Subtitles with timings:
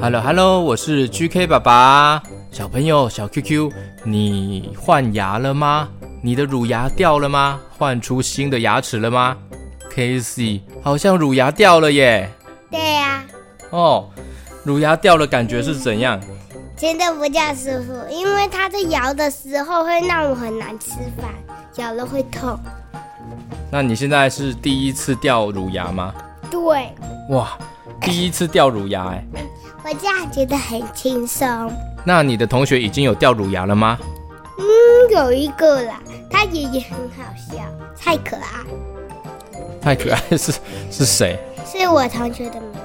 [0.00, 2.20] Hello，Hello，我是 GK 爸爸。
[2.50, 3.70] 小朋友，小 QQ，
[4.02, 5.88] 你换牙了吗？
[6.20, 7.60] 你的乳牙掉了吗？
[7.78, 9.36] 换出新的牙齿了吗
[9.94, 12.28] ？Casey，好像乳牙掉了耶。
[12.68, 13.22] 对呀。
[13.70, 14.10] 哦，
[14.64, 16.20] 乳牙掉了，感觉是怎样？
[16.76, 21.32] 真的不叫舒服，因为它在摇的时候会让我很难吃饭，
[21.76, 22.58] 咬了会痛。
[23.70, 26.12] 那你现在是第一次掉乳牙吗？
[26.50, 26.92] 对。
[27.30, 27.56] 哇，
[28.00, 29.24] 第一次掉乳牙哎。
[29.84, 31.72] 我这样觉得很轻松。
[32.04, 33.98] 那你的同学已经有掉乳牙了吗？
[34.58, 34.64] 嗯，
[35.16, 37.62] 有一个啦，他爷爷很好笑，
[37.98, 38.42] 太可爱。
[39.80, 40.52] 太可爱 是
[40.90, 41.38] 是谁？
[41.64, 42.78] 是我同学的名字。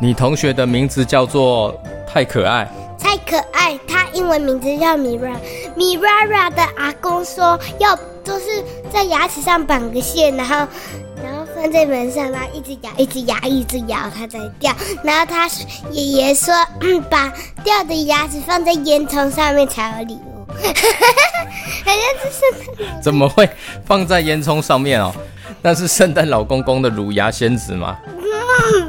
[0.00, 2.68] 你同学的名字叫做太可爱。
[2.98, 5.36] 太可爱，他英文名字叫米拉。
[5.76, 10.56] 米拉拉的阿公说要就是在牙齿上绑个线，然后
[11.22, 11.42] 然后。
[11.54, 14.74] 放在门上，然后一直咬，一直咬，一直咬，它才掉。
[15.04, 15.48] 然后他
[15.92, 17.32] 爷爷说，嗯， 把
[17.62, 20.44] 掉的牙齿放在烟囱上面才有礼物。
[20.48, 20.56] 好
[21.84, 23.00] 像是圣诞。
[23.00, 23.48] 怎么会
[23.84, 25.14] 放在烟囱上面哦？
[25.62, 27.96] 那是圣诞老公公的乳牙仙子吗？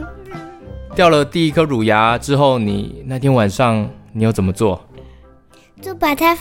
[0.96, 4.84] 掉了第一颗乳牙之后，你那天晚上你又怎么做？
[5.80, 6.36] 就把它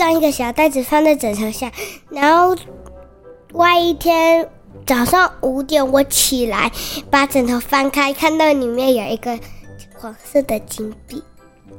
[0.00, 1.70] 装一个小袋子放在枕头下，
[2.08, 2.56] 然后
[3.52, 4.48] 外一天。
[4.86, 6.72] 早上五点，我起来，
[7.10, 9.38] 把枕头翻开，看到里面有一个
[9.94, 11.22] 黄色的金币。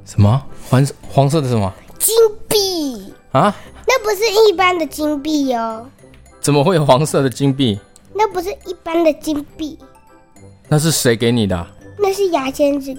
[0.06, 0.40] 什么？
[0.70, 1.74] 黄黄色的什么？
[1.98, 2.16] 金
[2.48, 3.56] 币啊？
[3.88, 5.90] 那不是一般的金币哦。
[6.40, 7.80] 怎么会有黄色的金币？
[8.14, 9.80] 那不是一般的金币。
[10.68, 11.68] 那是谁给你的？
[11.98, 12.96] 那是牙签子。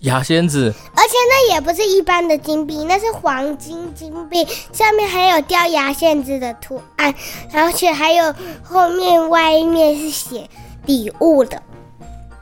[0.00, 7.14] 牙仙子，而且那也不是一般的金币，那是黄金金币，上面还有雕牙仙子的图案，
[7.52, 10.48] 而且还有后面外面是写
[10.86, 11.62] 礼物的。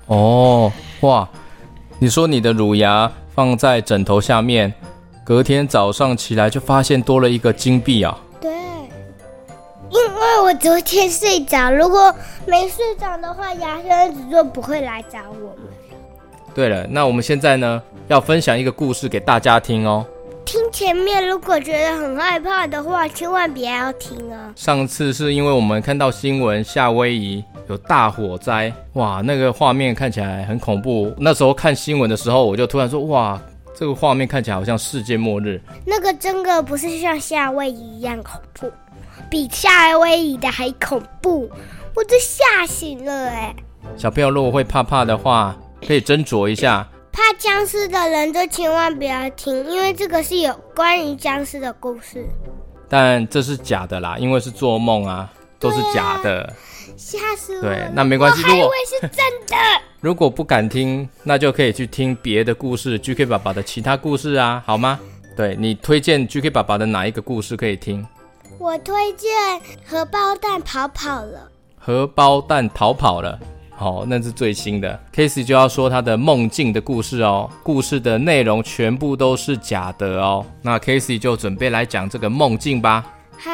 [0.06, 1.28] 哦，哇！
[2.00, 4.72] 你说你的乳牙放在枕头下面，
[5.25, 8.16] 隔天早上起来就发现多了一个金币啊？
[8.41, 8.53] 对，
[9.91, 12.15] 因为我昨天睡着，如果
[12.47, 15.69] 没睡着的话，牙仙子就不会来找我们。
[16.58, 20.04] 对了，那我们现在呢，要分享一个故事给大家听哦。
[20.44, 24.52] 听前面，如果觉得很害怕的话，千万别要听啊。
[24.56, 31.14] 上次是因为我们看到新闻，夏威夷有大火灾，哇，那个画面看起来很恐怖。
[31.16, 33.41] 那时候看新闻的时候，我就突然说，哇，
[33.72, 35.62] 这个画面看起来好像世界末日。
[35.86, 38.68] 那个真的不是像夏威夷一样恐怖，
[39.30, 41.48] 比夏威夷的还恐怖，
[41.94, 43.54] 我都吓醒了哎。
[43.97, 45.56] 小朋友如果会怕怕的话，
[45.87, 52.27] 可以斟酌一下，怕僵尸的人就千万不要听，因为这个是有关于僵尸的故事。
[52.89, 56.53] 但这是假的啦，因为是做梦啊，都是假的。
[56.97, 57.62] 吓死我！
[57.62, 58.43] 对，那没关系。
[58.43, 59.56] 我还以为是真的。
[60.00, 64.99] 如果不敢听，那就可以去听别的故事，GK 爸爸的其他故事啊，好吗？
[65.37, 68.05] 对，你推荐 GK 爸爸的哪一个故事可以听？
[68.59, 69.31] 我推荐
[69.87, 71.49] 荷包蛋跑跑了。
[71.78, 73.39] 荷包蛋逃跑了。
[73.78, 75.00] 好，那是最新的。
[75.15, 80.44] Casey 就要说他的梦境的故事哦，故事的内容全部都是假的哦。
[80.62, 83.06] 那 Casey 就准备来讲这个梦境吧。
[83.39, 83.53] 好，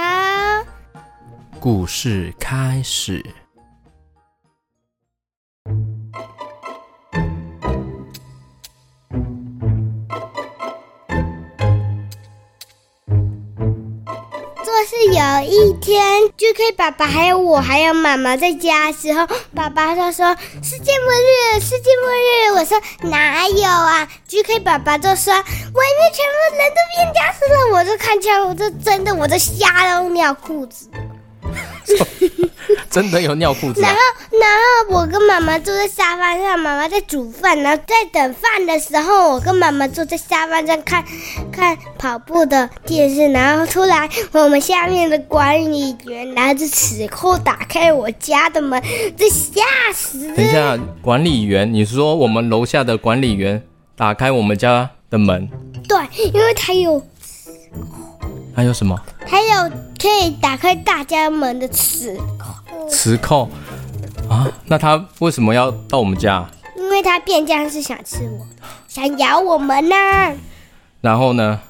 [1.60, 3.22] 故事开始。
[14.86, 16.02] 是有一天
[16.36, 22.52] ，GK 爸爸还有我还有妈妈在家的时候，爸爸就说世界末日，世界末日。
[22.54, 27.74] 我说哪有啊？GK 爸爸就说外面全部人都变僵尸了。
[27.74, 30.88] 我就看见，我就真的，我就吓到尿裤子。
[32.90, 33.88] 真的有尿裤子啊。
[33.88, 34.00] 然后，
[34.38, 37.58] 然后我跟妈妈坐在沙发上，妈妈在煮饭。
[37.60, 41.04] 然后在等饭的时候，我跟妈妈坐在沙发上看，
[41.50, 43.28] 看跑步的电视。
[43.28, 48.82] 然后突然，我们下面的管理员拿着尺扣打开我家的门，
[49.16, 49.62] 这吓
[49.94, 50.36] 死了！
[50.36, 53.62] 等一下，管理员，你说我们楼下的管理员
[53.96, 55.48] 打开我们家的门？
[55.88, 55.98] 对，
[56.32, 57.02] 因为他有。
[58.54, 58.96] 还有什么？
[59.26, 59.70] 还有
[60.00, 62.88] 可以打开大家门的磁扣。
[62.88, 63.48] 磁扣
[64.28, 64.50] 啊？
[64.66, 66.48] 那他为什么要到我们家？
[66.76, 68.46] 因为他变僵是想吃我，
[68.88, 70.32] 想咬我们呢、啊。
[71.00, 71.60] 然后呢？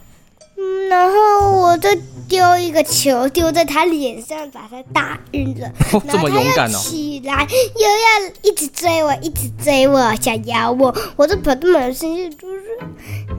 [0.57, 1.89] 嗯，然后我就
[2.29, 5.69] 丢一个球丢在他脸上，把他打晕了。
[6.09, 6.79] 这么勇敢哦！
[6.79, 10.95] 起来又要一直追我，一直追我，想咬我。
[11.17, 12.79] 我就跑到门上去，就是，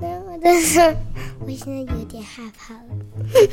[0.02, 0.94] 然后我就说。
[1.42, 2.80] 我现在有点害怕了。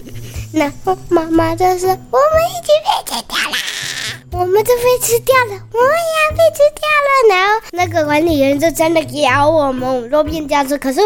[0.54, 3.56] 然后妈妈就说：“我们已经被吃掉了，
[4.32, 10.76] 我们就被吃掉了，我们也要被吃掉了。”然后那个管理员就真的咬我们，我们都变僵尸。
[10.78, 11.00] 可是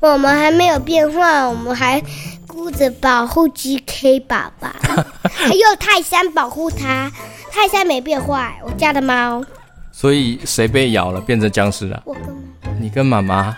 [0.00, 2.02] 我们还没有变坏，我们还
[2.46, 4.74] 顾着保护 GK 爸爸，
[5.30, 7.10] 还有泰山保护他。
[7.50, 9.44] 泰山没变坏，我家的猫。
[9.92, 12.02] 所以谁被咬了变成僵尸了？
[12.04, 12.80] 我跟妈妈。
[12.80, 13.56] 你跟妈妈？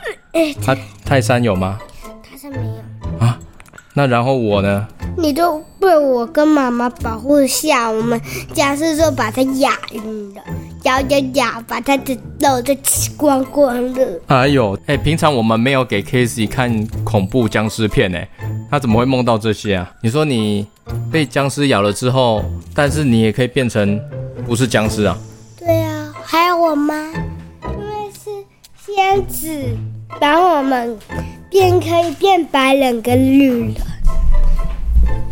[0.65, 1.79] 他泰山有吗？
[2.29, 3.25] 泰山没有。
[3.25, 3.39] 啊，
[3.95, 4.87] 那然后我呢？
[5.17, 8.21] 你都被我跟妈妈保护下，我们
[8.53, 10.43] 僵尸就把它咬晕了，
[10.83, 14.21] 咬咬咬，把它的肉都吃光光了。
[14.27, 18.19] 哎呦，哎，平常我们没有给 Casey 看恐怖僵尸片呢，
[18.71, 19.93] 他怎么会梦到这些啊？
[20.03, 20.67] 你说你
[21.11, 22.45] 被僵尸咬了之后，
[22.75, 24.01] 但是你也可以变成
[24.47, 25.17] 不是僵尸啊？
[25.59, 28.31] 对啊，还有我妈，因为是
[28.85, 29.49] 仙子，
[30.21, 30.99] 把我们
[31.49, 33.75] 变可以变白人跟绿人。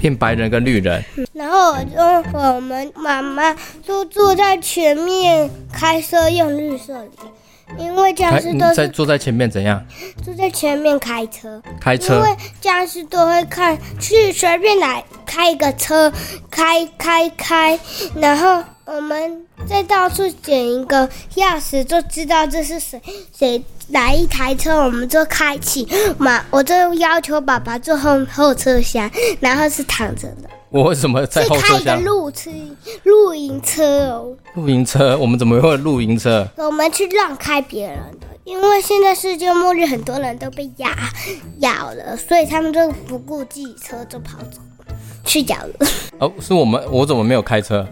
[0.02, 1.00] 变白人跟绿人，
[1.32, 3.56] 然后我就我们妈妈
[3.86, 9.80] 就坐在前面开车用绿色的，因为僵尸都是在坐在前面怎样？
[10.24, 16.12] 坐在前面开车，开车，因为僵尸都会看去随便来开一个车，
[16.50, 17.78] 开开开，
[18.16, 23.00] 然后我们再到处捡一个钥匙，就知道这是谁
[23.36, 23.62] 谁。
[23.88, 25.86] 来一台车，我们就开启
[26.16, 26.42] 嘛。
[26.50, 30.48] 我就要求爸爸坐后后车厢，然后是躺着的。
[30.70, 31.78] 我为什么在后车厢？
[31.78, 32.50] 是开的露车
[33.02, 34.34] 露营车哦。
[34.54, 35.16] 露营车？
[35.18, 36.48] 我们怎么会有露营车？
[36.56, 40.88] 我们去让开别人的，因为现在世界末日，很多人都被咬
[41.58, 44.58] 咬了，所以他们就不顾自己车就跑走
[45.24, 45.86] 去咬了。
[46.18, 47.86] 哦，是我们，我怎么没有开车？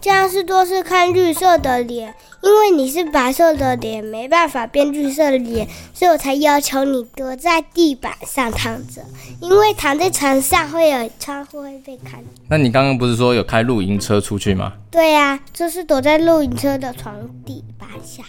[0.00, 9.02] 僵尸都是看绿色的脸，因为你是白色的脸，没办法变绿色的脸，所以我才要求你躲在地板上躺着，
[9.40, 12.22] 因为躺在床上会有窗户会被看。
[12.48, 14.72] 那你刚刚不是说有开露营车出去吗？
[14.90, 17.14] 对呀、啊，就是躲在露营车的床
[17.44, 18.22] 地板下、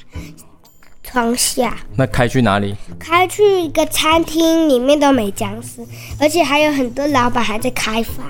[1.04, 1.78] 床下。
[1.96, 2.76] 那开去哪里？
[3.00, 5.86] 开去一个餐厅，里面都没僵尸，
[6.20, 8.26] 而且还有很多老板还在开饭。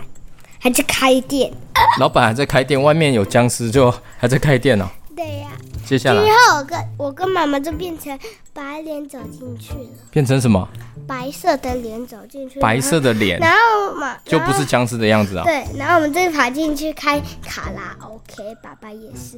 [0.59, 1.51] 还在开店，
[1.99, 4.89] 老板还在开店，外面有僵尸就还在开店呢、哦。
[5.15, 8.17] 对呀、啊，接下来之后我跟我跟妈妈就变成
[8.53, 9.89] 白脸走进去了。
[10.11, 10.67] 变成什么？
[11.07, 12.59] 白色的脸走进去。
[12.59, 15.43] 白色的脸，然后嘛，就不是僵尸的样子啊。
[15.43, 19.37] 对，然后我们就爬进去开卡拉 OK，爸爸也是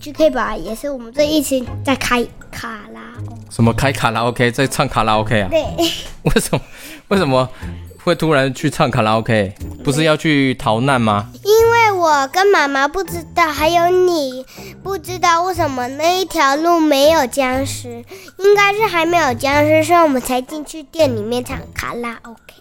[0.00, 3.40] ，GK 爸爸也是，我们这一起在开卡拉 OK。
[3.50, 5.48] 什么开卡拉 OK，在唱卡拉 OK 啊？
[5.50, 5.62] 对。
[6.24, 6.60] 为什么？
[7.08, 7.48] 为什么？
[8.04, 11.30] 会突然去唱卡拉 OK，不是要去逃难吗？
[11.42, 14.44] 因为我跟妈妈不知道，还有你
[14.82, 18.04] 不知道为什么那一条路没有僵尸，
[18.36, 22.54] 应该是还没有僵尸，所以我们才进去店里面唱卡拉 OK。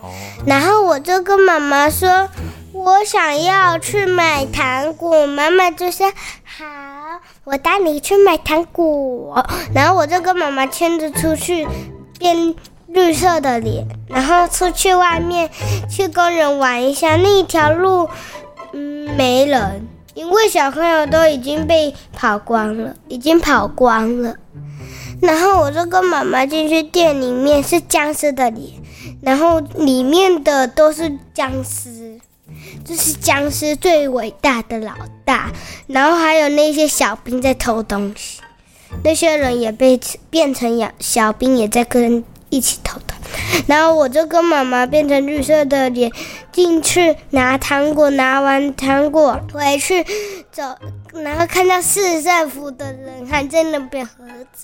[0.00, 0.10] 哦。
[0.46, 2.28] 然后我就跟妈妈说，
[2.72, 6.06] 我想要去买糖果，妈妈就说
[6.44, 6.64] 好，
[7.42, 9.44] 我带你去买糖果。
[9.74, 11.66] 然后我就跟妈妈牵着出去，
[12.16, 12.54] 变。
[12.94, 15.50] 绿色的脸，然后出去外面
[15.90, 17.16] 去跟人玩一下。
[17.16, 18.08] 那一条路，
[18.72, 24.36] 嗯，没人，因为小朋友都已经被跑光了，已经跑光了。
[25.20, 28.70] 然后我就跟妈妈进去店里面，是僵尸的脸，
[29.20, 32.20] 然后里面的都是僵尸，
[32.84, 34.92] 这是僵尸最伟大的老
[35.24, 35.50] 大。
[35.88, 38.40] 然后还有那些小兵在偷东西，
[39.02, 39.98] 那些人也被
[40.30, 42.22] 变成小小兵，也在跟。
[42.54, 43.14] 一起偷的，
[43.66, 46.12] 然后我就跟妈妈变成绿色的脸
[46.52, 50.06] 进去拿糖果，拿完糖果回去
[50.52, 50.62] 走，
[51.12, 54.12] 然后看到市政府的人还在那边合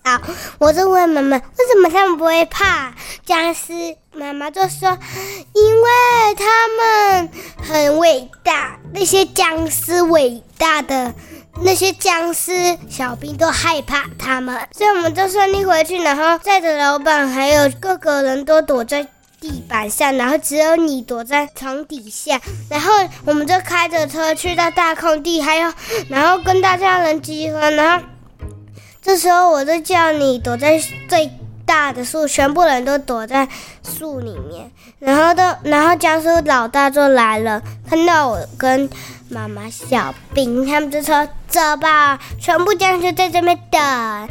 [0.05, 0.21] 照，
[0.59, 2.95] 我就问妈妈为什么他们不会怕
[3.27, 3.97] 僵尸？
[4.13, 4.97] 妈妈就说
[5.53, 5.89] 因为
[6.37, 7.31] 他们
[7.61, 11.13] 很伟大，那些僵尸伟大的。
[11.63, 15.99] 那些僵尸小兵都害怕他们，所以我们就顺利回去。
[16.03, 19.07] 然后载着老板还有各个人都躲在
[19.41, 22.41] 地板上，然后只有你躲在床底下。
[22.71, 22.93] 然后
[23.27, 25.71] 我们就开着车去到大空地，还有
[26.09, 27.71] 然后跟大家人集合。
[27.73, 28.05] 然后
[29.03, 31.31] 这时候我就叫你躲在最
[31.67, 33.47] 大的树，全部人都躲在
[33.83, 34.71] 树里面。
[34.99, 38.89] 然后都然后僵尸老大就来了，看到我跟。
[39.31, 44.29] 妈妈、小兵他们就说：“走吧，全部僵尸在这边等。”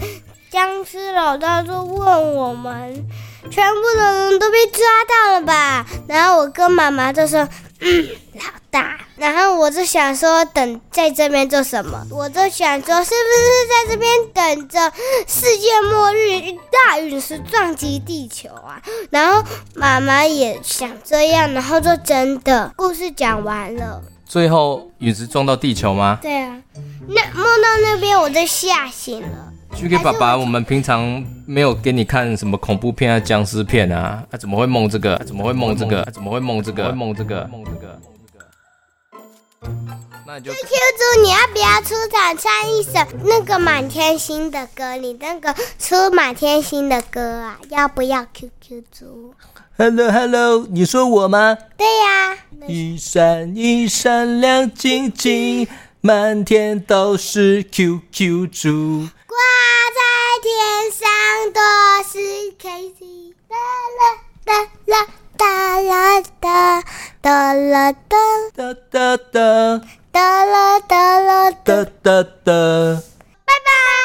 [0.52, 3.08] 僵尸老大就问我们
[3.50, 7.48] ：“全部的人都被抓到了吧？”然后我跟妈妈就说
[7.80, 8.42] ：“嗯，老
[8.72, 12.06] 大，然后我就想说，等在这边做什么？
[12.12, 14.92] 我就想说，是不是在这边等着
[15.28, 16.42] 世界末日
[16.72, 18.82] 大陨石撞击地球啊？
[19.12, 19.44] 然后
[19.76, 24.02] 妈妈也想这样，然后就真的故事讲完了。
[24.30, 26.20] 最后陨石撞到地球吗？
[26.22, 26.56] 对啊，
[27.08, 29.52] 那梦到那边我就吓醒了。
[29.74, 35.18] GK 爸爸，我们平常没有给你看什么恐怖片啊、僵尸片啊，他、啊、怎么会梦这个？
[35.26, 36.06] 怎么会梦这个？
[36.14, 36.92] 怎么会梦这个？
[36.92, 37.50] 梦这个？
[37.52, 38.00] 梦这个？
[40.28, 44.96] 那你就 QQ 猪，你要不要出场唱一首那个满天星的歌？
[44.96, 48.24] 你那个出满天星的歌啊，要不要
[48.70, 49.34] QQ 猪
[49.80, 51.58] ？Hello Hello，你说我吗？
[51.76, 52.38] 对呀、啊。
[52.68, 55.68] 一闪一闪亮晶晶，
[56.02, 59.36] 满天都是 QQ 猪，挂
[59.98, 60.00] 在
[60.44, 61.10] 天上
[61.52, 61.60] 都
[62.08, 62.20] 是
[62.60, 63.34] KC。
[63.48, 63.56] 哒
[63.98, 64.02] 啦
[64.46, 64.54] 哒
[64.86, 64.94] 啦
[65.36, 66.22] 哒啦
[67.22, 68.18] 哒啦哒
[68.56, 73.02] 哒哒哒哒啦哒啦哒哒哒。
[73.46, 73.99] 拜拜。